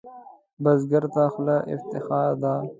بزګر 0.63 1.03
ته 1.13 1.23
خوله 1.33 1.57
افتخار 1.73 2.31
ده 2.41 2.53